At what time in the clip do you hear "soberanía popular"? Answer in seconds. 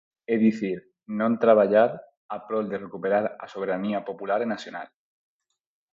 3.53-4.39